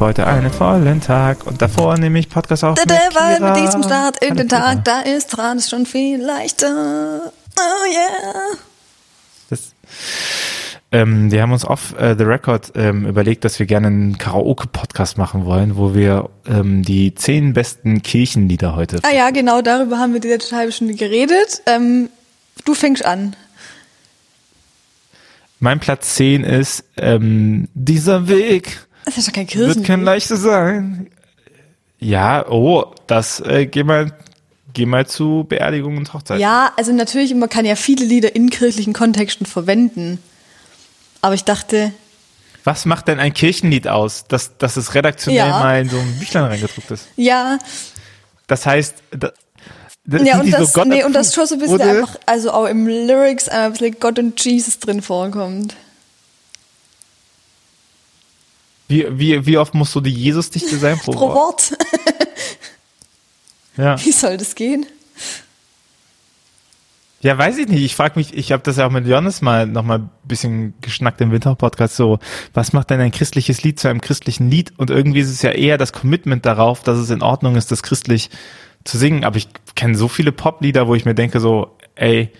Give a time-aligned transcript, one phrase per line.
[0.00, 2.76] heute einen vollen Tag und davor nehme ich Podcast auf.
[2.76, 4.48] Da, mit weil mit diesem Start in den.
[4.48, 7.32] Tag, da ist dran schon viel leichter.
[7.58, 8.56] Oh yeah.
[9.50, 9.74] Das,
[10.92, 15.18] ähm, wir haben uns off äh, the record ähm, überlegt, dass wir gerne einen Karaoke-Podcast
[15.18, 19.00] machen wollen, wo wir ähm, die zehn besten Kirchenlieder heute.
[19.02, 21.62] Ah ja, genau, darüber haben wir die letzte halbe Stunde geredet.
[21.66, 22.08] Ähm,
[22.64, 23.34] du fängst an.
[25.60, 30.04] Mein Platz 10 ist ähm, Dieser Weg Das ist doch kein wird kein Kirchen.
[30.04, 31.10] leichter sein.
[31.98, 34.12] Ja, oh, das äh, geh mal,
[34.74, 36.40] geh mal zu Beerdigungen und Hochzeiten.
[36.40, 40.18] Ja, also natürlich, man kann ja viele Lieder in kirchlichen Kontexten verwenden.
[41.22, 41.92] Aber ich dachte,
[42.64, 45.58] Was macht denn ein Kirchenlied aus, dass, dass es redaktionell Ja.
[45.58, 47.06] mal in so ein Büchlein reingedruckt ist?
[47.16, 47.58] ja,
[48.46, 49.32] Das heißt, da,
[50.04, 52.66] das ja und das, so nee, und das schon so ein bisschen einfach, also auch
[52.66, 55.74] im Lyrics einmal ein bisschen Gott und Jesus drin vorkommt.
[58.88, 61.70] Wie, wie, wie oft musst du die Jesus-Dichte sein pro, Pro Wort?
[61.70, 61.72] Wort.
[63.76, 63.96] Ja.
[64.04, 64.86] Wie soll das gehen?
[67.20, 67.82] ja, weiß ich nicht.
[67.82, 70.74] Ich frage mich, ich habe das ja auch mit Johannes mal noch mal ein bisschen
[70.80, 72.18] geschnackt im Winter-Podcast, so,
[72.54, 74.72] was macht denn ein christliches Lied zu einem christlichen Lied?
[74.78, 77.82] Und irgendwie ist es ja eher das Commitment darauf, dass es in Ordnung ist, das
[77.82, 78.30] christlich
[78.84, 79.24] zu singen.
[79.24, 82.30] Aber ich kenne so viele Poplieder, wo ich mir denke so, ey,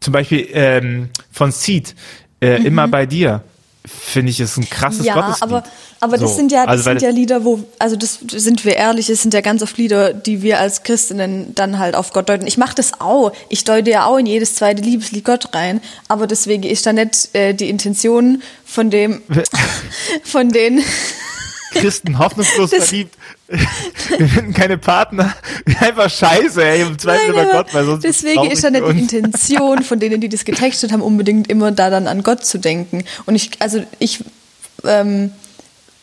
[0.00, 1.94] zum Beispiel ähm, von Seed,
[2.40, 3.42] äh, immer bei dir,
[3.86, 5.04] finde ich, ist ein krasses.
[5.04, 5.42] Ja, Gotteslied.
[5.42, 5.64] aber,
[6.00, 8.76] aber das So, sind ja, das also sind ja Lieder, wo, also das sind wir
[8.76, 12.28] ehrlich, es sind ja ganz oft Lieder, die wir als Christinnen dann halt auf Gott
[12.28, 12.46] deuten.
[12.46, 13.32] Ich mache das auch.
[13.50, 17.34] Ich deute ja auch in jedes zweite Liebeslied Gott rein, aber deswegen ist da nicht
[17.34, 19.22] äh, die Intention von dem,
[20.24, 20.82] von den,
[21.74, 23.16] Christen hoffnungslos Das- verliebt.
[24.18, 25.34] Wir finden keine Partner.
[25.80, 28.98] Einfach scheiße, ey, im Zweifel über Gott, weil sonst deswegen ist da nicht die.
[29.16, 33.04] Intention von denen, die das getextet haben, unbedingt immer da dann an Gott zu denken.
[33.26, 34.20] Und ich, also ich
[34.84, 35.30] ähm,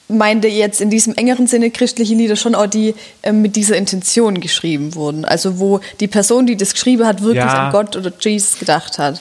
[0.08, 4.40] meinte jetzt in diesem engeren Sinne christliche Lieder schon auch die ähm, mit dieser Intention
[4.40, 5.26] geschrieben wurden.
[5.26, 7.68] Also wo die Person, die das geschrieben hat, wirklich Ja.
[7.68, 9.20] an Gott oder Jesus gedacht hat.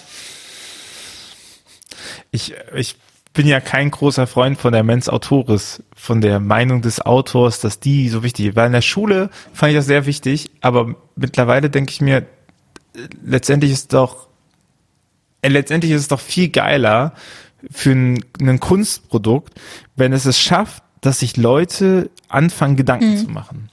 [2.33, 2.97] Ich, ich
[3.33, 7.79] bin ja kein großer Freund von der Mens Autoris, von der Meinung des Autors, dass
[7.79, 8.57] die so wichtig ist.
[8.57, 12.27] Weil in der Schule fand ich das sehr wichtig, aber mittlerweile denke ich mir,
[13.23, 14.27] letztendlich ist doch,
[15.43, 17.15] äh, letztendlich ist es doch viel geiler
[17.71, 19.55] für ein, ein Kunstprodukt,
[19.95, 23.71] wenn es es schafft, dass sich Leute anfangen, Gedanken zu machen.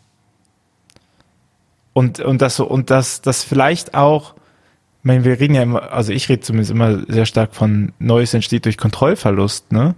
[1.93, 4.35] Und, und das so, und das, das vielleicht auch,
[5.07, 8.65] meine, wir reden ja immer, also ich rede zumindest immer sehr stark von Neues entsteht
[8.65, 9.95] durch Kontrollverlust, ne?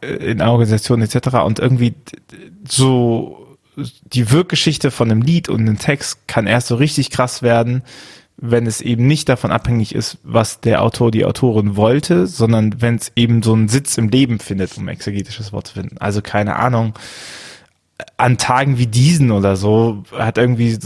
[0.00, 1.36] Äh, In Organisationen etc.
[1.44, 1.94] Und irgendwie
[2.66, 7.82] so die Wirkgeschichte von einem Lied und einem Text kann erst so richtig krass werden,
[8.36, 12.96] wenn es eben nicht davon abhängig ist, was der Autor, die Autorin wollte, sondern wenn
[12.96, 15.98] es eben so einen Sitz im Leben findet, um exegetisches Wort zu finden.
[15.98, 16.94] Also keine Ahnung,
[18.16, 20.76] an Tagen wie diesen oder so hat irgendwie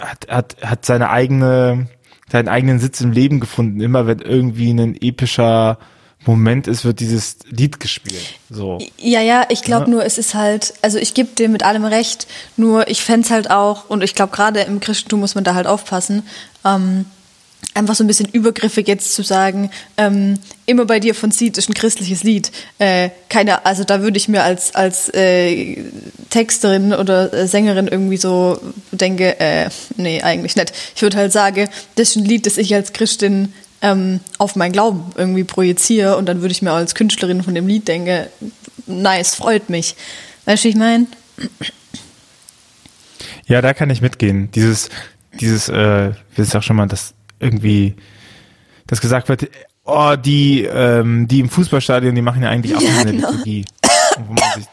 [0.00, 1.88] hat, hat, hat seine eigene,
[2.30, 3.80] seinen eigenen Sitz im Leben gefunden.
[3.80, 5.78] Immer wenn irgendwie ein epischer
[6.26, 8.38] Moment ist, wird dieses Lied gespielt.
[8.48, 8.78] So.
[8.96, 9.90] Ja, ja, ich glaube Ja.
[9.90, 12.26] nur, es ist halt, also ich gebe dir mit allem recht,
[12.56, 15.66] nur ich fänd's halt auch, und ich glaube gerade im Christentum muss man da halt
[15.66, 16.22] aufpassen,
[16.64, 17.04] ähm,
[17.72, 21.68] einfach so ein bisschen übergriffig jetzt zu sagen, ähm, immer bei dir von Seed ist
[21.68, 22.52] ein christliches Lied.
[22.78, 25.82] Äh, keine, also da würde ich mir als, als äh,
[26.30, 28.60] Texterin oder äh, Sängerin irgendwie so
[28.92, 30.72] denke, äh, nee, eigentlich nicht.
[30.94, 33.52] Ich würde halt sagen, das ist ein Lied, das ich als Christin
[33.82, 37.66] ähm, auf meinen Glauben irgendwie projiziere und dann würde ich mir als Künstlerin von dem
[37.66, 38.30] Lied denke,
[38.86, 39.96] nice, freut mich.
[40.46, 41.06] Weißt du, ich meine?
[43.46, 44.50] Ja, da kann ich mitgehen.
[44.52, 44.88] Dieses,
[45.40, 47.94] dieses, äh, wir auch schon mal, dass irgendwie,
[48.86, 49.48] dass gesagt wird,
[49.84, 53.30] oh, die, ähm, die im Fußballstadion, die machen ja eigentlich auch Ja, eine genau.
[53.30, 53.64] Liturgie.
[54.18, 54.66] Wo man, sich,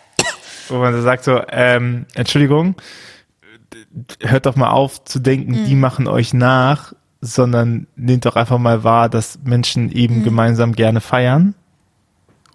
[0.70, 2.76] wo man so sagt so, ähm, Entschuldigung,
[4.22, 8.84] hört doch mal auf zu denken, die machen euch nach, sondern nehmt doch einfach mal
[8.84, 11.56] wahr, dass Menschen eben gemeinsam gerne feiern.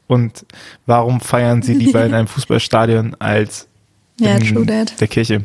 [0.08, 0.46] Und
[0.87, 3.69] warum feiern sie lieber in einem Fußballstadion als
[4.19, 5.44] Ja, in der Kirche?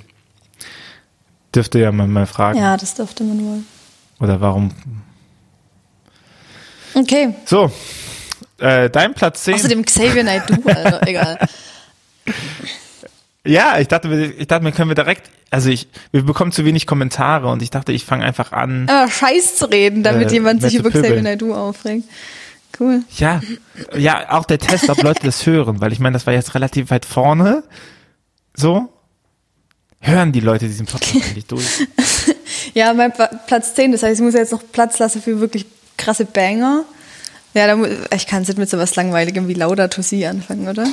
[1.54, 2.60] Dürfte ja man mal fragen.
[2.60, 3.64] Ja, das dürfte man wohl.
[4.22, 4.72] Oder warum?
[6.94, 7.34] Okay.
[7.46, 7.72] So,
[8.60, 9.56] äh, dein Platz 10.
[9.56, 11.40] Außerdem Xavier Naidoo, Alter, egal.
[13.46, 16.66] ja, ich dachte, wir- ich dachte, wir können wir direkt, also ich, wir bekommen zu
[16.66, 18.88] wenig Kommentare und ich dachte, ich fange einfach an.
[18.90, 21.22] Aber Scheiß zu reden, damit Äh, jemand sich über Xavier.
[21.22, 22.06] Naidoo aufregt.
[22.80, 23.04] Cool.
[23.18, 23.42] Ja,
[23.98, 26.90] ja, auch der Test, ob Leute das hören, weil ich meine, das war jetzt relativ
[26.90, 27.64] weit vorne.
[28.56, 28.90] So.
[30.00, 31.66] Hören die Leute diesen Podcast eigentlich durch?
[32.74, 35.66] Ja, mein Pla- Platz 10, das heißt, ich muss jetzt noch Platz lassen für wirklich
[35.98, 36.84] krasse Banger.
[37.54, 37.78] Ja, da,
[38.16, 40.88] ich kann es nicht mit so was Langweiligem wie Lauda to See anfangen, oder?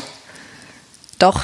[1.18, 1.42] Doch,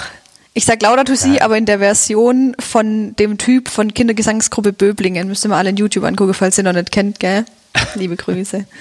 [0.57, 5.27] Ich sag Laudato Si, aber in der Version von dem Typ von Kindergesangsgruppe Böblingen.
[5.29, 7.45] Müsst ihr mal alle in YouTube angucken, falls ihr noch nicht kennt, gell?
[7.97, 8.65] Liebe Grüße.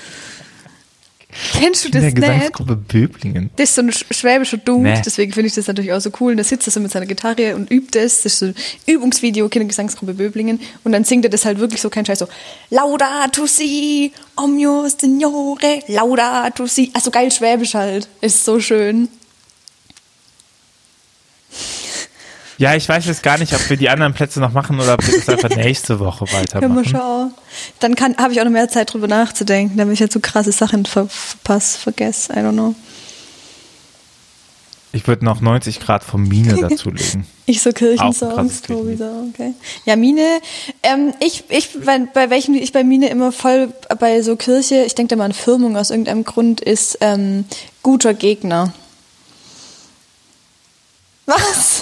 [1.59, 2.15] Kennst du das nicht?
[2.15, 3.49] Gesangsgruppe Böblingen.
[3.55, 5.01] Das ist so ein sch- schwäbischer Dude, Nee.
[5.05, 6.31] deswegen finde ich das natürlich auch so cool.
[6.31, 8.21] Und der sitzt da so mit seiner Gitarre und übt das.
[8.21, 10.59] Das ist so ein Übungsvideo, Kindergesangsgruppe Böblingen.
[10.83, 12.27] Und dann singt er das halt wirklich so, kein Scheiß, so
[12.69, 16.91] Laudato si, omnio signore, laudato si.
[16.93, 18.07] Also geil schwäbisch halt.
[18.21, 19.07] Ist so schön.
[22.63, 25.05] Ja, ich weiß jetzt gar nicht, ob wir die anderen Plätze noch machen oder ob
[25.05, 26.85] wir das einfach nächste Woche Können wir weitermachen.
[26.85, 27.33] schauen.
[27.81, 30.53] Dann kann habe ich auch noch mehr Zeit drüber nachzudenken, damit ich jetzt so krasse
[30.53, 32.31] Sachen ver verpasse, vergesse.
[32.31, 32.73] I don't know.
[34.93, 37.25] Ich würde noch 90 Grad von Mine dazulegen.
[37.45, 38.99] Ich so Kirchensongs, Kirchenlied.
[38.99, 39.53] Tobi so, okay.
[39.83, 40.39] Ja, Mine,
[40.83, 44.95] ähm, ich, ich, bei, bei welchem ich bei Mine immer voll bei so Kirche, ich
[44.95, 47.43] denke da mal an Firmung aus irgendeinem Grund, ist ähm,
[47.81, 48.71] guter Gegner.
[51.25, 51.81] Was?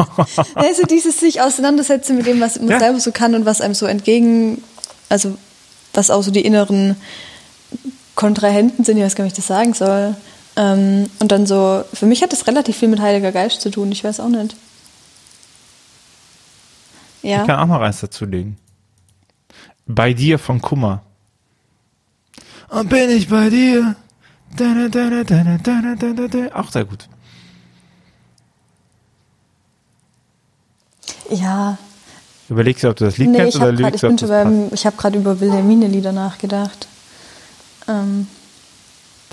[0.55, 2.79] also dieses sich auseinandersetzen mit dem, was man ja.
[2.79, 4.63] selber so kann und was einem so entgegen,
[5.09, 5.37] also
[5.93, 6.95] was auch so die inneren
[8.15, 10.15] Kontrahenten sind, ich weiß gar nicht, wie ich das sagen soll.
[10.55, 13.91] Ähm, und dann so, für mich hat das relativ viel mit Heiliger Geist zu tun,
[13.91, 14.55] ich weiß auch nicht.
[17.23, 17.41] Ja.
[17.41, 18.57] Ich kann auch noch eins dazulegen.
[19.85, 21.03] Bei dir von Kummer.
[22.69, 23.95] Und bin ich bei dir.
[24.55, 27.07] Da, da, da, auch sehr gut.
[31.31, 31.77] Ja,
[32.51, 34.97] Überlegst du, ob du das Lied nee, kennst ich oder lügst du, ob ich habe
[34.97, 36.85] gerade über Wilhelmine-Lieder nachgedacht.
[37.87, 38.27] Ähm,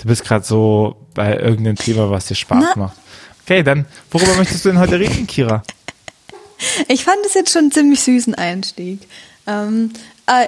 [0.01, 2.81] Du bist gerade so bei irgendeinem Thema, was dir Spaß Na.
[2.81, 2.97] macht.
[3.43, 5.63] Okay, dann, worüber möchtest du denn heute reden, Kira?
[6.87, 9.01] ich fand es jetzt schon einen ziemlich süßen Einstieg.
[9.45, 9.91] Ähm,
[10.27, 10.47] äh,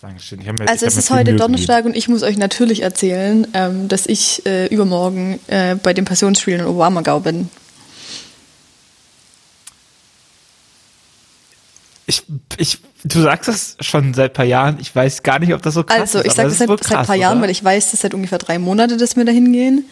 [0.00, 0.40] Dankeschön.
[0.40, 3.46] Ich mir, also ich es ist heute Mühe Donnerstag und ich muss euch natürlich erzählen,
[3.52, 7.50] ähm, dass ich äh, übermorgen äh, bei dem Passionsspiel in Oberammergau bin.
[12.08, 12.22] Ich,
[12.56, 14.78] ich, du sagst das schon seit ein paar Jahren.
[14.80, 16.24] Ich weiß gar nicht, ob das so krass Also ist.
[16.24, 17.42] ich aber sage das seit, wohl seit ein krass, paar Jahren, oder?
[17.44, 19.84] weil ich weiß, dass seit ungefähr drei Monate, dass wir da hingehen.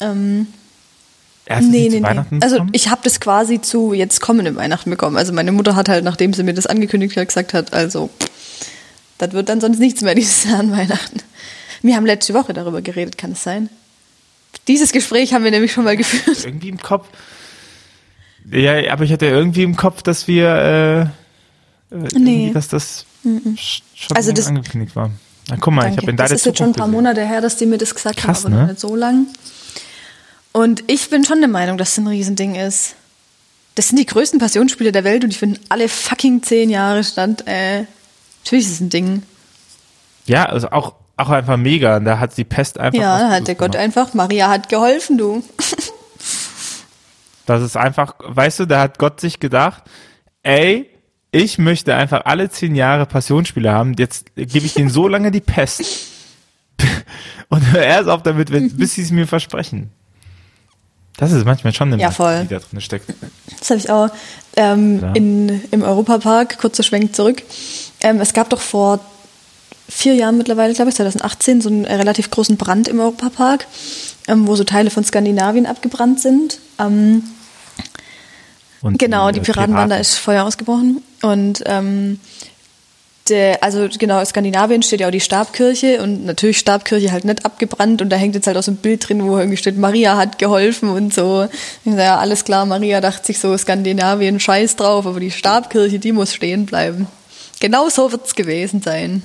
[0.00, 0.46] Ähm,
[1.44, 5.16] Erst nee, nee, nee, Also ich habe das quasi zu jetzt kommenden Weihnachten bekommen.
[5.16, 8.10] Also meine Mutter hat halt, nachdem sie mir das angekündigt hat, gesagt hat, also
[9.18, 11.18] das wird dann sonst nichts mehr dieses Jahr an Weihnachten.
[11.82, 13.68] Wir haben letzte Woche darüber geredet, kann es sein?
[14.68, 16.44] Dieses Gespräch haben wir nämlich schon mal geführt.
[16.44, 17.06] irgendwie im Kopf.
[18.50, 21.06] Ja, aber ich hatte irgendwie im Kopf, dass wir, äh,
[21.90, 25.10] äh, irgendwie, dass das sch- schon Also das- angekündigt war.
[25.48, 26.02] Na, guck mal, ich Danke.
[26.02, 26.96] habe in das deine ist jetzt schon ein Zukunft paar gesehen.
[26.96, 28.68] Monate her, dass die mir das gesagt Krass, haben, aber ne?
[28.70, 29.26] nicht so lang.
[30.52, 32.94] Und ich bin schon der Meinung, dass das ein Riesending ist.
[33.76, 37.44] Das sind die größten Passionsspiele der Welt und die finden alle fucking zehn Jahre statt.
[37.46, 37.84] Äh,
[38.42, 39.22] natürlich ist es ein Ding.
[40.24, 42.00] Ja, also auch, auch einfach mega.
[42.00, 42.98] Da hat die Pest einfach.
[42.98, 43.84] Ja, da hat der Gott gemacht.
[43.84, 45.44] einfach, Maria hat geholfen, du.
[47.44, 49.84] Das ist einfach, weißt du, da hat Gott sich gedacht,
[50.42, 50.90] ey,
[51.32, 53.94] ich möchte einfach alle zehn Jahre Passionsspiele haben.
[53.98, 55.82] Jetzt gebe ich denen so lange die Pest.
[57.48, 59.90] Und hör erst auf damit, wenn, bis sie es mir versprechen.
[61.16, 62.42] Das ist manchmal schon eine Ja, voll.
[62.42, 63.06] die da drin steckt.
[63.58, 64.08] Das habe ich auch
[64.56, 65.12] ähm, Ja.
[65.14, 67.42] in, im Europapark, kurzer Schwenk zurück.
[68.00, 69.00] Ähm, es gab doch vor
[69.88, 73.66] vier Jahren mittlerweile, glaube ich, 2018, so einen äh, relativ großen Brand im Europapark,
[74.28, 76.58] ähm, wo so Teile von Skandinavien abgebrannt sind.
[76.78, 77.22] Ähm,
[78.86, 80.00] Und Genau, die äh, Piratenbande Piraten.
[80.00, 81.02] ist Feuer ausgebrochen.
[81.22, 82.20] Und ähm,
[83.28, 87.44] der, also genau, in Skandinavien steht ja auch die Stabkirche und natürlich Stabkirche halt nicht
[87.44, 90.16] abgebrannt und da hängt jetzt halt auch so ein Bild drin, wo irgendwie steht, Maria
[90.16, 91.48] hat geholfen und so.
[91.84, 96.32] Ja, alles klar, Maria dachte sich so, Skandinavien, scheiß drauf, aber die Stabkirche, die muss
[96.34, 97.08] stehen bleiben.
[97.60, 99.22] Genau so wird's gewesen sein.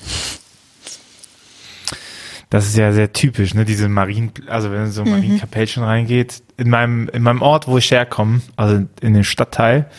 [2.51, 3.63] Das ist ja sehr typisch, ne?
[3.63, 4.91] Diese Marien, also wenn Mhm.
[4.91, 9.89] so Marienkapellchen reingeht, in meinem, in meinem Ort, wo ich herkomme, also in den Stadtteil,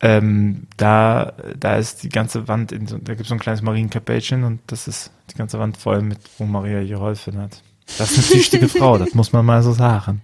[0.00, 3.62] ähm, da, da ist die ganze Wand, in so, da gibt es so ein kleines
[3.62, 7.62] Marienkapellchen und das ist die ganze Wand voll mit, wo Maria geholfen hat.
[7.98, 10.22] Das ist eine tüchtige Frau, das muss man mal so sagen.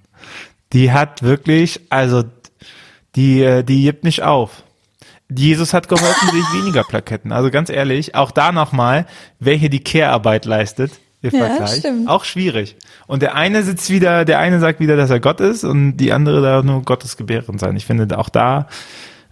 [0.72, 2.22] Die hat wirklich, also
[3.16, 4.62] die, äh, die gibt nicht auf.
[5.28, 7.32] Jesus hat geholfen, sich weniger Plaketten.
[7.32, 9.06] Also ganz ehrlich, auch da nochmal,
[9.40, 12.08] wer hier die Care-Arbeit leistet, im Ja, Vergleich, stimmt.
[12.08, 12.76] auch schwierig.
[13.06, 16.12] Und der eine sitzt wieder, der eine sagt wieder, dass er Gott ist und die
[16.12, 17.76] andere da nur Gottes Gebären sein.
[17.76, 18.68] Ich finde auch da,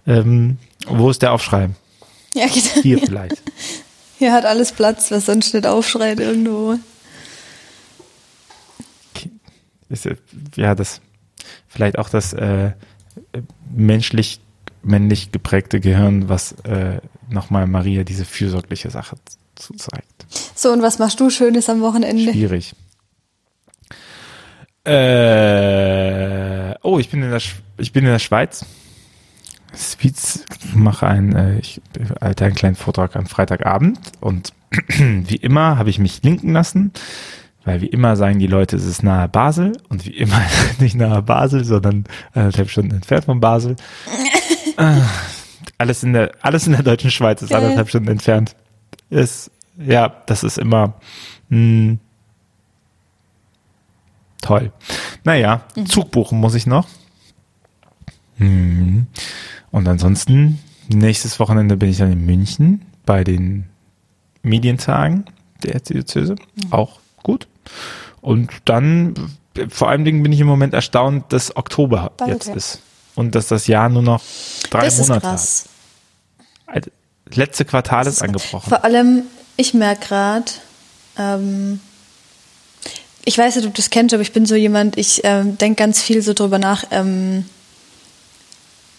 [0.07, 0.57] ähm,
[0.87, 1.69] wo ist der Aufschrei?
[2.33, 2.81] Ja, genau.
[2.81, 3.41] Hier vielleicht.
[4.17, 6.75] Hier hat alles Platz, was sonst nicht aufschreit irgendwo.
[9.89, 10.07] Ist,
[10.55, 11.01] ja, das,
[11.67, 12.71] vielleicht auch das äh,
[13.71, 14.39] menschlich,
[14.81, 19.17] männlich geprägte Gehirn, was äh, nochmal Maria diese fürsorgliche Sache
[19.55, 20.25] zu zeigt.
[20.55, 22.31] So, und was machst du Schönes am Wochenende?
[22.31, 22.73] Schwierig.
[24.85, 28.65] Äh, oh, ich bin in der Sch ich bin in der Schweiz.
[29.75, 30.43] Speeds
[30.75, 31.81] mache einen, äh, ich
[32.21, 34.53] halte einen kleinen Vortrag am Freitagabend und
[34.97, 36.91] wie immer habe ich mich linken lassen,
[37.65, 40.41] weil wie immer sagen die Leute, es ist nahe Basel und wie immer
[40.79, 43.75] nicht nahe Basel, sondern anderthalb Stunden entfernt von Basel.
[44.77, 44.99] äh,
[45.77, 48.55] alles in der, alles in der deutschen Schweiz ist anderthalb Stunden entfernt.
[49.13, 50.95] Ist, ja, das ist immer
[51.49, 51.97] mh,
[54.41, 54.71] toll.
[55.23, 56.87] Naja, Zug buchen muss ich noch.
[58.37, 59.07] Hm.
[59.71, 63.65] Und ansonsten, nächstes Wochenende bin ich dann in München bei den
[64.41, 65.25] Medientagen
[65.63, 66.35] der Erzdiözese.
[66.71, 67.47] Auch gut.
[68.21, 69.13] Und dann,
[69.69, 72.55] vor allen Dingen bin ich im Moment erstaunt, dass Oktober Bald, jetzt ja.
[72.55, 72.81] ist.
[73.15, 74.23] Und dass das Jahr nur noch
[74.69, 75.69] drei das ist Monate krass.
[76.65, 76.75] hat.
[76.75, 76.91] Also,
[77.35, 78.69] Letzte Quartal ist angebrochen.
[78.69, 79.23] Vor allem,
[79.57, 80.45] ich merke gerade,
[81.17, 81.79] ähm,
[83.25, 85.77] ich weiß nicht, ob du das kennst, aber ich bin so jemand, ich ähm, denke
[85.81, 87.45] ganz viel so drüber nach, ähm,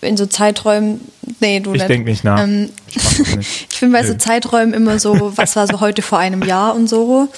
[0.01, 1.01] in so Zeiträumen,
[1.41, 1.89] nee, du Ich nicht.
[1.89, 2.43] denk nicht nach.
[2.43, 3.67] Ähm, Ich nicht.
[3.73, 4.15] ich bin bei so.
[4.15, 7.29] Zeiträumen immer so, was war so heute vor einem Jahr und so.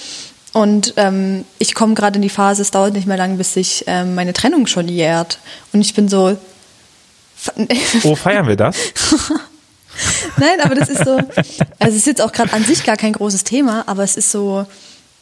[0.53, 3.85] Und ähm, ich komme gerade in die Phase, es dauert nicht mehr lang, bis sich
[3.87, 5.39] ähm, meine Trennung schon jährt.
[5.73, 6.37] Und ich bin so,
[8.05, 8.77] Oh, feiern wir das?
[10.37, 11.29] Nein, aber das ist so, also
[11.81, 14.67] es ist jetzt auch gerade an sich gar kein großes Thema, aber es ist so,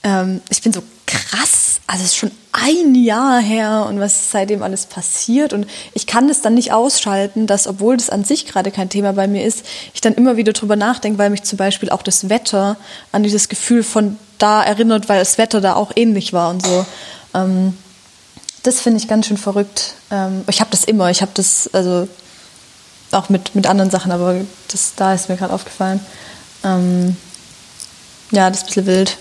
[0.02, 4.62] ähm, ich bin so krass, also es ist schon ein Jahr her und was seitdem
[4.62, 8.70] alles passiert und ich kann das dann nicht ausschalten, dass obwohl das an sich gerade
[8.70, 11.90] kein Thema bei mir ist, ich dann immer wieder drüber nachdenke, weil mich zum Beispiel
[11.90, 12.76] auch das Wetter
[13.12, 16.86] an dieses Gefühl von da erinnert, weil das Wetter da auch ähnlich war und so.
[17.34, 17.76] Ähm,
[18.62, 19.94] das finde ich ganz schön verrückt.
[20.10, 22.08] Ähm, ich habe das immer, ich habe das, also
[23.14, 24.36] auch mit, mit anderen Sachen, aber
[24.70, 26.00] das, da ist mir gerade aufgefallen.
[26.64, 27.16] Ähm,
[28.30, 29.16] ja, das ist ein bisschen wild.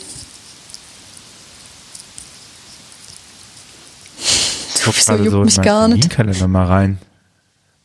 [4.75, 6.09] Ich guck so gerade juckt so in mich meinen gar nicht.
[6.09, 6.97] Terminkalender mal rein.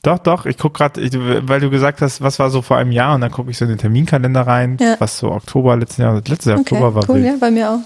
[0.02, 1.02] Doch, doch, ich guck gerade,
[1.48, 3.64] weil du gesagt hast, was war so vor einem Jahr und dann gucke ich so
[3.64, 4.94] in den Terminkalender rein, Ja.
[5.00, 7.26] was so Oktober letzten Jahr, letztes Jahr Okay, Oktober war cool, wild.
[7.26, 7.78] ja, bei mir auch.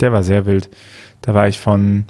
[0.00, 0.68] Der war sehr wild.
[1.22, 2.04] Da war ich von,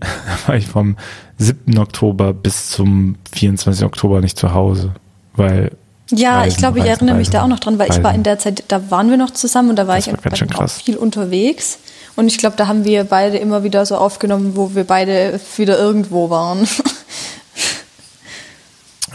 [0.00, 0.06] da
[0.48, 0.96] war ich vom
[1.38, 1.78] 7.
[1.78, 3.84] Oktober bis zum 24.
[3.84, 4.94] Oktober nicht zu Hause,
[5.34, 5.72] weil
[6.10, 8.14] Ja, Reisen, ich glaube, ich Reisen, erinnere mich da auch noch dran, weil ich war
[8.14, 10.96] in der Zeit, da waren wir noch zusammen und da war Das ich war viel
[10.96, 11.78] unterwegs.
[12.16, 15.78] Und ich glaube, da haben wir beide immer wieder so aufgenommen, wo wir beide wieder
[15.78, 16.66] irgendwo waren.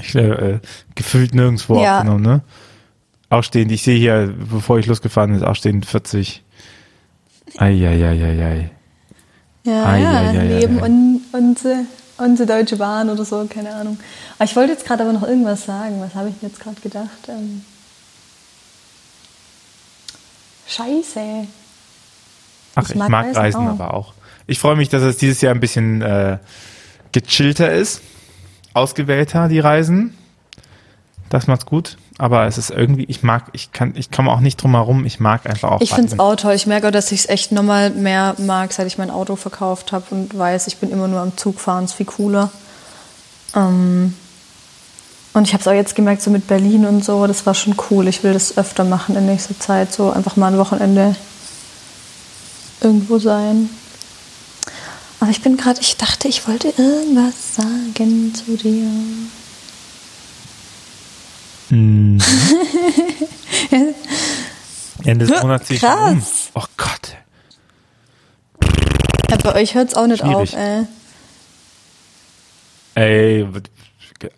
[0.02, 0.60] ich äh,
[0.96, 1.98] gefühlt nirgendwo Ja.
[1.98, 2.42] aufgenommen, ne?
[3.30, 6.44] Ausstehend, ich sehe hier, bevor ich losgefahren bin, ausstehend 40.
[7.58, 8.72] Eieieiei.
[9.66, 10.84] Ja, Ei, ja, ei, ei, ei, neben ei.
[10.90, 11.86] un, unsere,
[12.18, 13.98] unsere Deutsche Bahn oder so, keine Ahnung.
[14.38, 16.00] Aber ich wollte jetzt gerade aber noch irgendwas sagen.
[16.02, 17.28] Was habe ich jetzt gerade gedacht?
[17.28, 17.64] Ähm
[20.68, 21.48] Scheiße.
[22.76, 23.72] Ach, Ich ich mag mag, Reisen Reisen, auch.
[23.72, 24.14] aber auch.
[24.48, 26.38] Ich freue mich, dass es dieses Jahr ein bisschen äh,
[27.12, 28.02] gechillter ist.
[28.74, 30.16] Ausgewählter, die Reisen.
[31.30, 31.98] Das macht's gut.
[32.18, 35.06] Aber es ist irgendwie, ich mag, ich kann, ich komme auch nicht drum herum.
[35.06, 36.54] Ich mag einfach auch Ich finde es auch toll.
[36.54, 39.92] Ich merke auch, dass ich es echt nochmal mehr mag, seit ich mein Auto verkauft
[39.92, 41.86] habe und weiß, ich bin immer nur am Zug fahren.
[41.86, 42.52] ist viel cooler.
[43.56, 44.14] Ähm
[45.34, 47.76] und ich habe es auch jetzt gemerkt, so mit Berlin und so, das war schon
[47.92, 48.08] cool.
[48.08, 49.92] Ich will das öfter machen in nächster Zeit.
[49.92, 51.16] So einfach mal ein Wochenende
[52.80, 53.70] irgendwo sein.
[55.20, 58.88] Aber ich bin gerade, ich dachte, ich wollte irgendwas sagen zu dir.
[61.70, 62.20] Mhm.
[65.04, 66.22] Ende des Monats ziehe ich um.
[66.56, 67.18] Oh Gott.
[69.30, 70.54] Ja, bei euch hört es auch nicht Schwierig.
[70.56, 70.86] auf, ey.
[72.96, 73.48] Ey,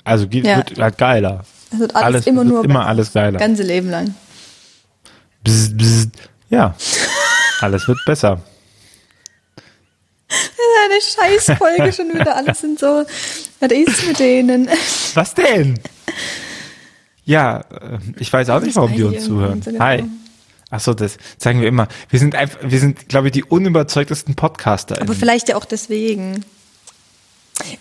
[0.04, 0.58] also geht, Ja.
[0.58, 1.44] wird halt geiler.
[1.72, 3.38] Es wird alles, Alles- immer nur immer alles geiler.
[3.40, 4.16] Ganze Leben lang.
[5.44, 6.08] Bzz, bzz.
[6.50, 6.76] Ja,
[7.62, 8.42] alles wird besser.
[10.86, 12.36] Eine Scheißfolge schon wieder.
[12.36, 13.04] Alles sind so.
[13.60, 14.70] Was ist mit denen?
[15.14, 15.80] Was denn?
[17.28, 19.62] Ja, äh, ich weiß auch nicht, warum die uns zuhören.
[19.80, 20.06] Hi.
[20.70, 21.88] Achso, das sagen wir immer.
[22.10, 25.00] Wir sind einfach, wir sind, glaube ich, die unüberzeugtesten Podcaster.
[25.02, 26.44] Aber vielleicht ja auch deswegen.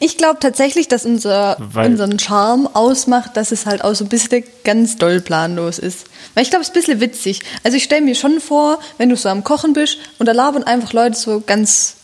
[0.00, 4.08] Ich glaube tatsächlich, dass unser, Weil- unseren Charme ausmacht, dass es halt auch so ein
[4.08, 6.06] bisschen ganz doll planlos ist.
[6.34, 7.40] Weil ich glaube, es ist ein bisschen witzig.
[7.62, 10.64] Also ich stelle mir schon vor, wenn du so am Kochen bist und da labern
[10.64, 11.95] einfach Leute so ganz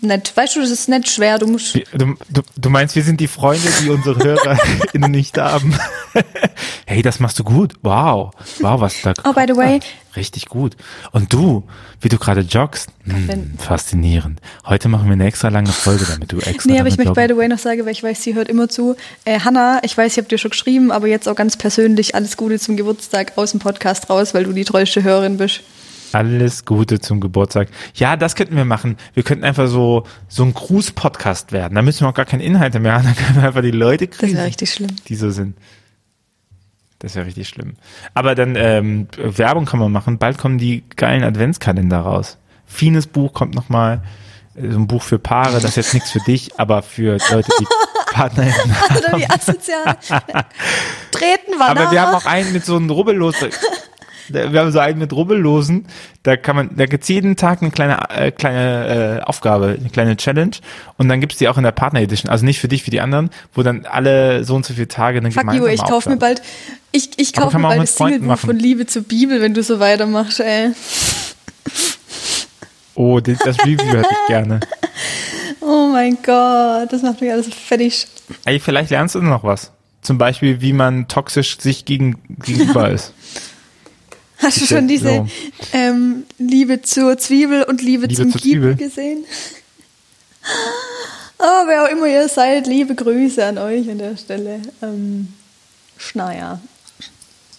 [0.00, 0.32] nett.
[0.34, 1.38] Weißt du, das ist nicht schwer.
[1.38, 5.74] Du musst Du, du, du meinst, wir sind die Freunde, die unsere HörerInnen nicht haben.
[6.86, 7.74] hey, das machst du gut.
[7.82, 8.32] Wow.
[8.60, 9.80] Wow, was da Oh, by the way.
[9.80, 9.86] hat.
[10.16, 10.76] Richtig gut.
[11.12, 11.64] Und du,
[12.00, 12.90] wie du gerade joggst.
[13.04, 14.40] Hm, faszinierend.
[14.66, 17.26] Heute machen wir eine extra lange Folge, damit du extra Nee, aber ich möchte by
[17.28, 18.94] the way noch sagen, weil ich weiß, sie hört immer zu.
[19.24, 22.36] Äh, Hanna, ich weiß, ich habe dir schon geschrieben, aber jetzt auch ganz persönlich alles
[22.36, 25.62] Gute zum Geburtstag aus dem Podcast raus, weil du die treueste Hörerin bist.
[26.12, 27.68] Alles Gute zum Geburtstag.
[27.94, 28.96] Ja, das könnten wir machen.
[29.14, 31.74] Wir könnten einfach so, so ein Gruß-Podcast werden.
[31.74, 33.04] Da müssen wir auch gar keine Inhalte mehr haben.
[33.04, 34.94] Dann können wir einfach die Leute Das kriegen, wäre richtig schlimm.
[35.08, 35.56] die so sind.
[36.98, 37.74] Das wäre richtig schlimm.
[38.14, 40.18] Aber dann, ähm, Werbung kann man machen.
[40.18, 42.38] Bald kommen die geilen Adventskalender raus.
[42.64, 44.02] Fines Buch kommt nochmal.
[44.54, 45.54] So ein Buch für Paare.
[45.54, 47.66] Das ist jetzt nichts für dich, aber für Leute, die
[48.12, 48.76] Partner haben.
[48.98, 49.96] Oder wie asozial.
[51.10, 51.92] Treten wir Aber nach.
[51.92, 53.50] wir haben auch einen mit so einem rubbellosen.
[54.28, 55.86] Wir haben so einen mit rubbellosen.
[56.22, 60.16] Da kann man, da gibt's jeden Tag eine kleine, äh, kleine äh, Aufgabe, eine kleine
[60.16, 60.56] Challenge.
[60.96, 62.30] Und dann gibt's die auch in der Partner Edition.
[62.30, 65.18] Also nicht für dich, für die anderen, wo dann alle so und so viele Tage
[65.18, 66.42] eine Fuck you, gemeinsame ich kauf mir bald,
[66.92, 70.40] ich, ich kauf mir bald das Singlebuch von Liebe zur Bibel, wenn du so weitermachst,
[70.40, 70.72] ey.
[72.94, 74.60] Oh, das, das Review hätte ich gerne.
[75.64, 78.08] Oh mein Gott, das macht mich alles fertig.
[78.44, 79.70] Ey, vielleicht lernst du noch was.
[80.00, 83.14] Zum Beispiel, wie man toxisch sich gegen, gegenüber ist.
[84.42, 85.28] Hast du schon diese so.
[85.72, 89.24] ähm, Liebe zur Zwiebel und Liebe, Liebe zum Giebel gesehen?
[91.38, 94.60] Oh, wer auch immer ihr seid, liebe Grüße an euch an der Stelle.
[94.82, 95.28] Ähm,
[95.96, 96.60] Schneier.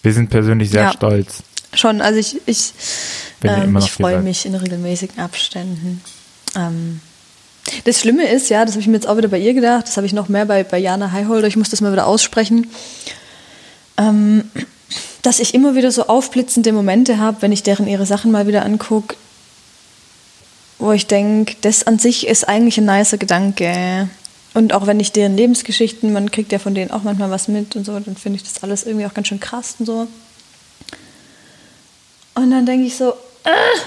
[0.02, 0.92] Wir sind persönlich sehr Ja.
[0.92, 1.42] stolz.
[1.74, 2.72] Schon, also ich, ich,
[3.42, 6.00] ähm, ich freue mich in regelmäßigen Abständen.
[6.54, 7.00] Ähm,
[7.84, 9.96] das Schlimme ist, ja, das habe ich mir jetzt auch wieder bei ihr gedacht, das
[9.96, 12.68] habe ich noch mehr bei, bei Jana Heiholder, ich muss das mal wieder aussprechen,
[13.96, 14.44] ähm,
[15.24, 18.64] dass ich immer wieder so aufblitzende Momente habe, wenn ich deren ihre Sachen mal wieder
[18.64, 19.16] angucke,
[20.78, 24.10] wo ich denke, das an sich ist eigentlich ein nicer Gedanke.
[24.52, 27.74] Und auch wenn ich deren Lebensgeschichten, man kriegt ja von denen auch manchmal was mit
[27.74, 30.06] und so, dann finde ich das alles irgendwie auch ganz schön krass und so.
[32.34, 33.12] Und dann denke ich so,
[33.44, 33.78] äh,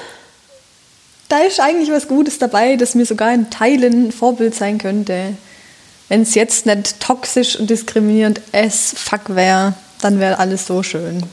[1.29, 5.35] da ist eigentlich was Gutes dabei, das mir sogar in Teilen ein Vorbild sein könnte.
[6.09, 11.23] Wenn es jetzt nicht toxisch und diskriminierend as fuck wäre, dann wäre alles so schön.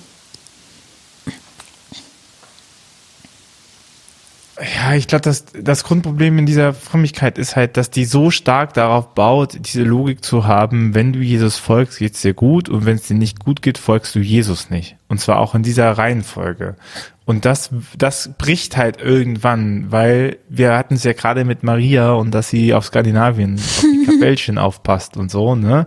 [4.76, 8.73] Ja, ich glaube, das, das Grundproblem in dieser Frömmigkeit ist halt, dass die so stark
[8.73, 12.94] darauf baut, diese Logik zu haben, wenn du Jesus folgst, geht's dir gut und wenn
[12.94, 14.96] es dir nicht gut geht, folgst du Jesus nicht.
[15.09, 16.77] Und zwar auch in dieser Reihenfolge.
[17.24, 22.33] Und das, das bricht halt irgendwann, weil wir hatten es ja gerade mit Maria und
[22.33, 25.87] dass sie auf Skandinavien auf die Kapellchen aufpasst und so, ne?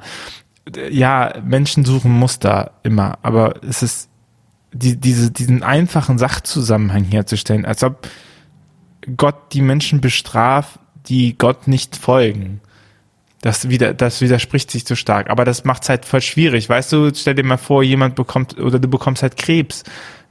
[0.89, 4.09] Ja, Menschen suchen Muster immer, aber es ist
[4.73, 8.07] die, diese, diesen einfachen Sachzusammenhang herzustellen, als ob
[9.15, 12.61] Gott die Menschen bestraft, die Gott nicht folgen.
[13.41, 15.29] Das, wieder, das widerspricht sich so stark.
[15.29, 16.67] Aber das macht es halt voll schwierig.
[16.67, 19.83] Weißt du, stell dir mal vor, jemand bekommt oder du bekommst halt Krebs.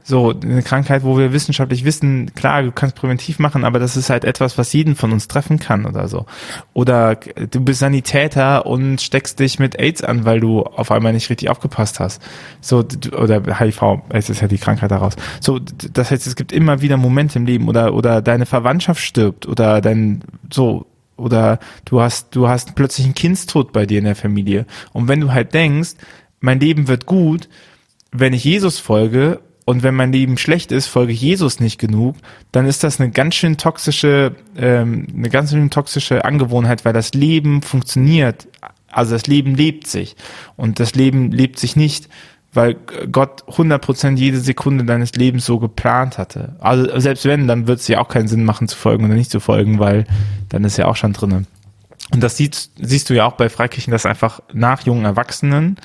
[0.09, 4.09] So, eine Krankheit, wo wir wissenschaftlich wissen, klar, du kannst präventiv machen, aber das ist
[4.09, 6.27] halt etwas, was jeden von uns treffen kann oder so.
[6.75, 11.29] Oder du bist Sanitäter und steckst dich mit AIDS an, weil du auf einmal nicht
[11.29, 12.23] richtig aufgepasst hast.
[12.61, 12.85] So,
[13.19, 15.15] oder HIV, es ist ja die Krankheit daraus.
[15.41, 19.49] So, das heißt, es gibt immer wieder Momente im Leben oder, oder deine Verwandtschaft stirbt
[19.49, 24.15] oder dein, so, oder du hast, du hast plötzlich einen Kindstod bei dir in der
[24.15, 24.67] Familie.
[24.93, 25.95] Und wenn du halt denkst,
[26.39, 27.49] mein Leben wird gut,
[28.13, 32.15] wenn ich Jesus folge und wenn mein Leben schlecht ist, folge ich Jesus nicht genug,
[32.53, 37.15] dann ist das eine ganz schön toxische, ähm, eine ganz schön toxische Angewohnheit, weil das
[37.15, 38.47] Leben funktioniert.
[38.93, 40.15] Also das Leben lebt sich.
[40.57, 42.09] Und das Leben lebt sich nicht,
[42.53, 42.77] weil
[43.11, 46.55] Gott 100% jede Sekunde deines Lebens so geplant hatte.
[46.61, 49.33] Also selbst wenn, dann wird es ja auch keinen Sinn machen zu folgen oder nicht
[49.33, 50.07] zu folgen, weil
[50.49, 51.49] dann ist ja auch schon drinnen.
[52.13, 55.77] Und das siehst, siehst du ja auch bei Freikirchen, dass einfach nach jungen Erwachsenen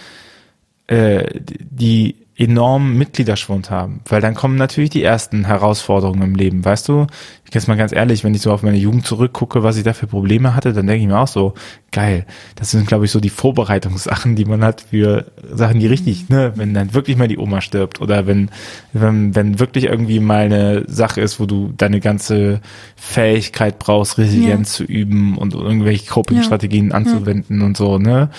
[0.86, 6.88] äh, die enormen Mitgliederschwund haben, weil dann kommen natürlich die ersten Herausforderungen im Leben, weißt
[6.88, 7.08] du?
[7.46, 9.92] Ich jetzt mal ganz ehrlich, wenn ich so auf meine Jugend zurückgucke, was ich da
[9.92, 11.54] für Probleme hatte, dann denke ich mir auch so,
[11.92, 16.30] geil, das sind glaube ich so die Vorbereitungssachen, die man hat für Sachen, die richtig,
[16.30, 18.50] ne, wenn dann wirklich mal die Oma stirbt oder wenn
[18.94, 22.62] wenn wenn wirklich irgendwie mal eine Sache ist, wo du deine ganze
[22.96, 28.30] Fähigkeit brauchst, Resilienz zu üben und irgendwelche Coping-Strategien anzuwenden und so, ne?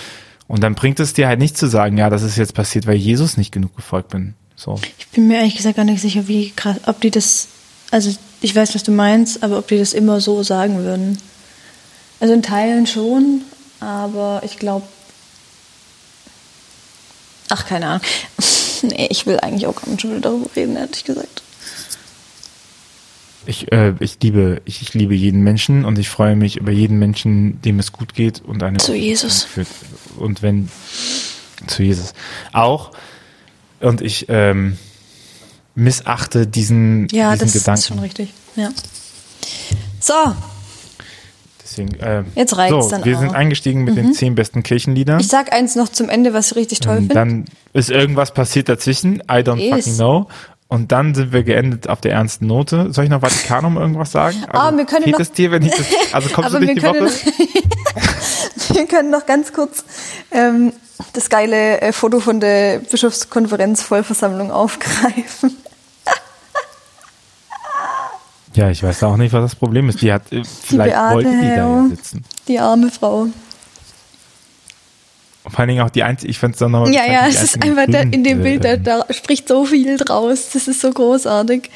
[0.47, 2.95] Und dann bringt es dir halt nicht zu sagen, ja, das ist jetzt passiert, weil
[2.95, 4.35] Jesus nicht genug gefolgt bin.
[4.55, 4.79] So.
[4.99, 7.47] Ich bin mir ehrlich gesagt gar nicht sicher, wie krass, ob die das,
[7.91, 11.17] also ich weiß, was du meinst, aber ob die das immer so sagen würden.
[12.19, 13.41] Also in Teilen schon,
[13.79, 14.85] aber ich glaube,
[17.49, 18.01] ach, keine Ahnung.
[18.83, 21.41] nee, ich will eigentlich auch gar nicht darüber reden, ehrlich gesagt.
[23.45, 26.97] Ich, äh, ich liebe, ich, ich liebe jeden Menschen und ich freue mich über jeden
[26.99, 29.43] Menschen, dem es gut geht und eine Zu Jesus.
[29.43, 29.67] Führt.
[30.17, 30.69] Und wenn
[31.67, 32.13] zu Jesus
[32.53, 32.91] auch
[33.79, 34.77] und ich ähm,
[35.75, 37.79] missachte diesen, Ja, diesen das Gedanken.
[37.79, 38.33] ist schon richtig.
[38.55, 38.69] Ja.
[39.99, 40.13] So,
[41.63, 43.19] Deswegen, äh, Jetzt reicht's so, dann wir auch.
[43.21, 45.19] sind eingestiegen mit den zehn besten Kirchenliedern.
[45.19, 47.13] ich sag eins noch zum Ende, was ich richtig toll finde.
[47.15, 49.21] dann ist irgendwas passiert dazwischen.
[49.21, 49.69] I don't Ist.
[49.85, 50.27] fucking know.
[50.67, 52.91] Und dann sind wir geendet auf der ernsten Note.
[52.93, 54.43] Soll ich noch Vatikanum irgendwas sagen?
[54.49, 56.67] Also, Ah, wir können geht noch- es dir, wenn ich das, also kommst du wir
[56.67, 57.09] nicht die Woche?
[58.73, 59.83] wir können noch ganz kurz
[60.31, 60.73] ähm,
[61.13, 65.57] das geile äh, Foto von der Bischofskonferenz Vollversammlung aufgreifen.
[68.55, 70.01] Ja, ich weiß auch nicht, was das Problem ist.
[70.01, 71.87] Die hat, äh, vielleicht Beate, wollte die da ja.
[71.89, 72.23] sitzen.
[72.47, 73.27] Die arme Frau.
[75.47, 76.93] Vor allen Dingen auch die einzige, ich fand es dann nochmal.
[76.93, 79.05] Ja, ja, es ist einfach da, in dem Bild, da, da.
[79.09, 80.51] spricht so viel draus.
[80.53, 81.69] Das ist so großartig.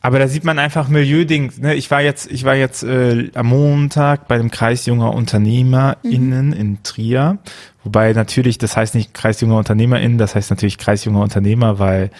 [0.00, 1.58] Aber da sieht man einfach Milieudings.
[1.58, 1.74] Ne?
[1.74, 6.82] Ich war jetzt, ich war jetzt äh, am Montag bei dem Kreis junger UnternehmerInnen in
[6.82, 7.38] Trier.
[7.84, 12.10] Wobei natürlich, das heißt nicht Kreis junger UnternehmerInnen, das heißt natürlich Kreis junger Unternehmer, weil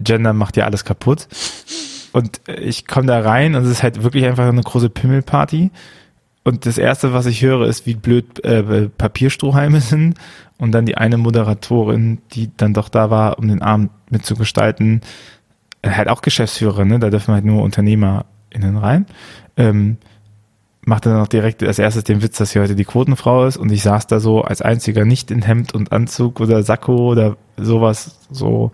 [0.00, 1.28] Gender macht ja alles kaputt.
[2.12, 5.70] Und äh, ich komme da rein und es ist halt wirklich einfach eine große Pimmelparty.
[6.44, 10.14] Und das erste, was ich höre, ist, wie blöd äh, Papierstrohhalme sind.
[10.58, 15.00] Und dann die eine Moderatorin, die dann doch da war, um den Abend mitzugestalten,
[15.82, 16.98] äh, halt auch Geschäftsführerin, ne?
[16.98, 19.06] Da dürfen halt nur UnternehmerInnen rein.
[19.56, 19.98] Ähm,
[20.84, 23.70] macht dann auch direkt als erstes den Witz, dass sie heute die Quotenfrau ist und
[23.70, 28.18] ich saß da so als einziger nicht in Hemd und Anzug oder Sakko oder sowas,
[28.30, 28.72] so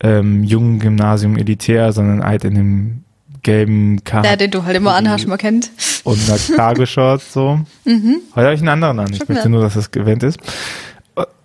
[0.00, 3.04] ähm, jungen Gymnasium elitär, sondern halt in dem
[3.42, 5.70] gelben K Der, den du halt immer anhast, man kennt.
[6.04, 7.60] und einer Cargo-Shorts so.
[7.84, 8.20] Mhm.
[8.34, 9.06] Heute habe ich einen anderen an.
[9.12, 9.48] Ich Schon möchte klar.
[9.48, 10.38] nur, dass das Event ist.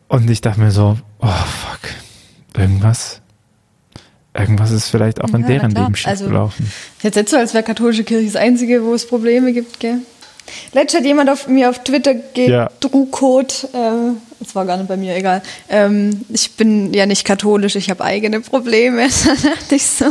[0.08, 1.90] Und ich dachte mir so, oh fuck,
[2.56, 3.22] irgendwas,
[4.38, 5.72] irgendwas ist vielleicht auch in Ja, deren.
[5.72, 6.72] Leben schief Also- gelaufen.
[7.02, 9.98] Jetzt jetzt so, als wäre katholische Kirche das Einzige, wo es Probleme gibt, gell?
[10.74, 12.70] Letztens hat jemand auf, mir auf Twitter Ja.
[12.80, 15.42] gedruckt, ähm, das war gar nicht bei mir, egal.
[15.70, 19.08] Ähm, ich bin ja nicht katholisch, ich habe eigene Probleme.
[19.26, 20.06] Da dachte ich so.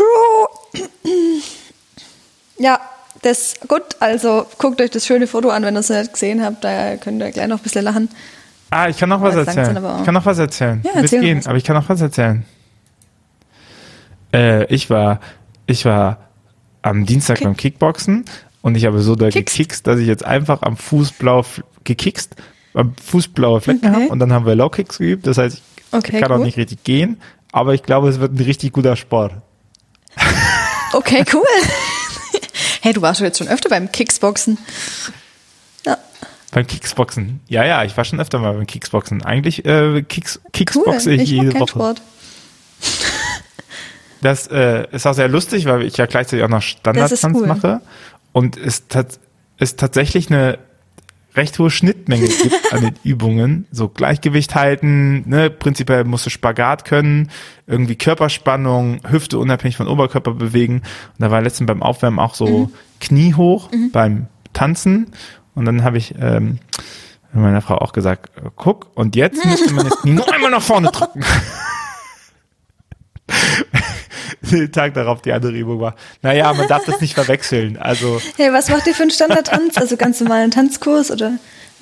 [0.00, 1.40] True.
[2.58, 2.80] ja,
[3.22, 3.82] das gut.
[4.00, 6.64] Also guckt euch das schöne Foto an, wenn ihr es nicht gesehen habt.
[6.64, 8.08] Da könnt ihr gleich noch ein bisschen lachen.
[8.70, 9.76] Ah, ich kann noch was erzählen.
[9.84, 9.98] auch.
[9.98, 10.80] Ich kann noch was erzählen.
[10.84, 11.46] Ja, erzähl gehen, was.
[11.48, 12.44] aber ich kann noch was erzählen.
[14.32, 15.20] Äh, ich war,
[15.66, 16.18] ich war
[16.82, 18.24] am Dienstag Kick- beim Kickboxen
[18.62, 19.34] und ich habe so Kickst.
[19.34, 21.44] gekickst, dass ich jetzt einfach am Fuß blau
[21.82, 22.36] gekickst,
[22.74, 23.94] am Fuß blaue Flecken Okay.
[24.02, 25.26] habe und dann haben wir Low Kicks geübt.
[25.26, 26.44] Das heißt, ich Okay, kann auch cool.
[26.44, 29.32] nicht richtig gehen, aber ich glaube, es wird ein richtig guter Sport.
[30.92, 31.44] Okay, cool.
[32.80, 34.58] hey, du warst doch jetzt schon öfter beim Kicksboxen.
[35.86, 35.96] Ja,
[36.50, 37.40] Beim Kicksboxen.
[37.46, 39.22] Ja, ja, ich war schon öfter mal beim Kicksboxen.
[39.22, 40.50] Eigentlich äh, Kicks, cool.
[40.52, 41.68] Kicksboxe ich Ich jede Woche.
[41.68, 42.02] Sport.
[44.22, 47.46] Das äh, ist auch sehr lustig, weil ich ja gleichzeitig auch noch Standardtanz cool.
[47.46, 47.80] mache
[48.32, 49.18] und es tat,
[49.56, 50.58] es tatsächlich eine
[51.40, 53.66] recht hohe Schnittmenge gibt an den Übungen.
[53.72, 57.30] So Gleichgewicht halten, ne, prinzipiell musst du Spagat können,
[57.66, 60.82] irgendwie Körperspannung, Hüfte unabhängig von Oberkörper bewegen.
[60.82, 62.68] Und da war letztens beim Aufwärmen auch so Mhm.
[63.00, 65.12] Knie hoch beim Tanzen.
[65.54, 66.58] Und dann habe ich ähm,
[67.32, 70.90] meiner Frau auch gesagt, guck, und jetzt müsste man das Knie nur einmal nach vorne
[70.90, 71.24] drücken.
[74.50, 75.94] Den Tag darauf die andere Übung war.
[76.22, 77.76] Naja, man darf das nicht verwechseln.
[77.76, 79.76] Also Hey, was macht ihr für einen Standardtanz?
[79.76, 81.32] Also ganz normalen Tanzkurs oder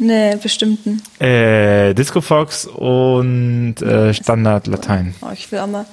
[0.00, 1.02] einen bestimmten?
[1.20, 5.14] äh, Disco Fox und äh, Standard Latein.
[5.22, 5.87] Oh, ich will auch mal,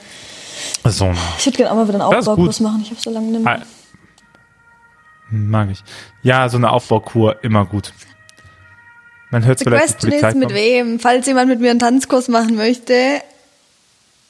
[0.84, 2.82] So, ich würde gerne auch mal wieder einen Aufbaukurs machen.
[2.84, 3.62] Ich habe so lange nicht mehr.
[3.62, 3.66] Ah,
[5.32, 5.84] mag ich.
[6.22, 7.94] Ja, so eine Aufbaukur immer gut.
[9.32, 11.00] Man hört The vielleicht die question is, mit wem?
[11.00, 12.94] Falls jemand mit mir einen Tanzkurs machen möchte,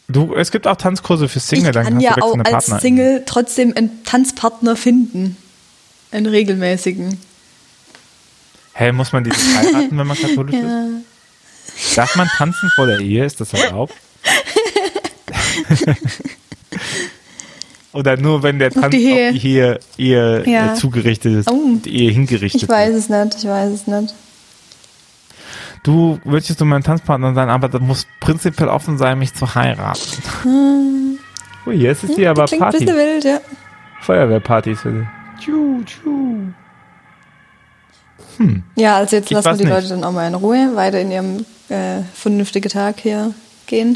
[0.07, 2.79] Du, es gibt auch Tanzkurse für Single, ich dann kann ja du auch als Partner.
[2.79, 5.37] Single trotzdem einen Tanzpartner finden.
[6.11, 7.19] Einen regelmäßigen.
[8.73, 10.65] Hä, muss man die nicht heiraten, wenn man katholisch ist?
[11.95, 13.25] Darf man tanzen vor der Ehe?
[13.25, 13.93] Ist das erlaubt?
[17.93, 19.31] Oder nur, wenn der Tanz auf die Ehe.
[19.33, 20.73] die Ehe, Ehe Ja.
[20.73, 21.75] äh, zugerichtet ist, Oh.
[21.83, 24.13] die Ehe hingerichtet Ich weiß es nicht, ich weiß es nicht.
[25.85, 31.19] Du würdest du mein Tanzpartner sein, aber du musst prinzipiell offen sein, mich zu heiraten.
[31.67, 32.85] Ui, jetzt ist hier aber Klingt ein Party.
[32.85, 33.37] bisschen wild, ja.
[34.01, 34.81] Feuerwehrpartys.
[34.81, 35.07] bitte.
[35.39, 36.37] Tschu, tschu.
[38.75, 39.73] Ja, also jetzt Ich lassen wir die nicht.
[39.73, 43.35] Leute dann auch mal in Ruhe, weiter in ihrem äh, vernünftigen Tag hier
[43.67, 43.95] gehen.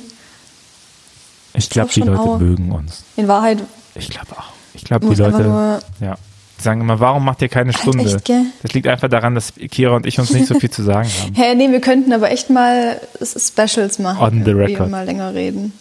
[1.56, 2.40] Ich glaube, glaub die Leute auch.
[2.40, 3.04] mögen uns.
[3.16, 3.64] In Wahrheit
[3.96, 4.52] Ich glaube auch.
[4.76, 6.29] Ich glaube, die muss Leute nur ja, die
[6.62, 8.04] sagen immer, warum macht ihr keine Stunde?
[8.04, 8.46] echt, gell?
[8.62, 11.34] das liegt einfach daran, dass Kira und ich uns nicht so viel zu sagen haben.
[11.36, 14.22] Hä, nee, wir könnten aber echt mal Specials machen.
[14.22, 14.82] On the record.
[14.82, 15.74] und mal länger reden.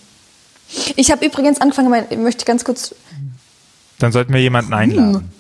[0.97, 2.95] Ich habe übrigens angefangen, mein, ich möchte ganz kurz.
[3.99, 5.31] Dann sollten wir jemanden einladen.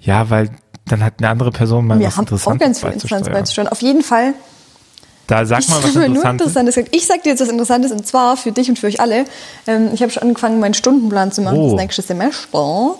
[0.00, 0.50] Ja, weil
[0.84, 3.68] dann hat eine andere Person mal wir was haben auch Interessantes ganz viel Interessantes beizusteuern.
[3.68, 4.34] Auf jeden Fall.
[5.26, 6.76] Da sag Ich mal was mir nur Interessantes.
[6.76, 6.92] Interessantes.
[6.92, 9.24] Ich sag dir jetzt was Interessantes und zwar für dich und für euch alle.
[9.66, 11.70] Ähm, ich habe schon angefangen, meinen Stundenplan zu machen Oh.
[11.70, 12.94] das nächste Semester.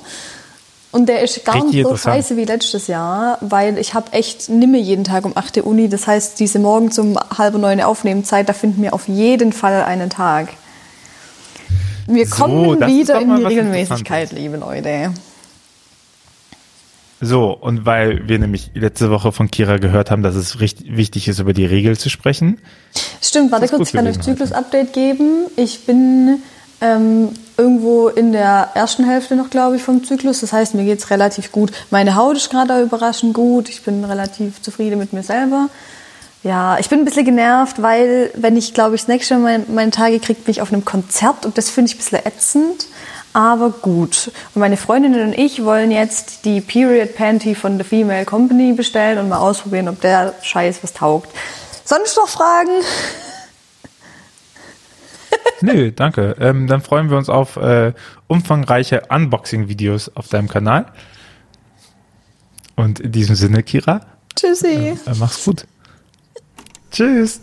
[0.93, 4.79] Und der ist gar nicht so scheiße wie letztes Jahr, weil ich habe echt nimmer
[4.79, 5.89] jeden Tag um 8 Uhr Uni.
[5.89, 10.11] Das heißt, diese morgens um halb neun Aufnehmenzeit, da finden wir auf jeden Fall einen
[10.11, 10.49] Tag.
[12.07, 15.13] Wir so, kommen wieder in die Regelmäßigkeit, liebe Leute.
[17.21, 21.29] So, und weil wir nämlich letzte Woche von Kira gehört haben, dass es richtig wichtig
[21.29, 22.59] ist, über die Regel zu sprechen.
[23.23, 25.47] Stimmt, warte kurz, ich kann euch Zyklus-Update geben.
[25.57, 26.43] Ich bin
[26.83, 30.41] ähm, irgendwo in der ersten Hälfte noch, glaube ich, vom Zyklus.
[30.41, 31.73] Das heißt, mir geht es relativ gut.
[31.91, 33.71] Meine Haut ist gerade überraschend gut.
[33.71, 35.71] Ich bin relativ zufrieden mit mir selber.
[36.43, 39.91] Ja, ich bin ein bisschen genervt, weil, wenn ich, glaube ich, das nächste Mal meine
[39.91, 42.87] Tage kriege, bin ich auf einem Konzert und das finde ich ein bisschen ätzend
[43.37, 44.33] aber gut.
[44.55, 49.19] Und meine Freundinnen und ich wollen jetzt die Period Panty von The Female Company bestellen
[49.19, 51.29] und mal ausprobieren, ob der Scheiß was taugt.
[51.85, 52.71] Sonst noch Fragen?
[55.61, 56.35] Nö, danke.
[56.41, 57.93] Ähm, dann freuen wir uns auf äh,
[58.27, 60.87] umfangreiche Unboxing-Videos auf deinem Kanal.
[62.75, 64.01] Und in diesem Sinne, Kira.
[64.35, 64.67] Tschüssi.
[64.67, 65.67] Äh, äh mach's gut.
[66.91, 67.43] Tschüss.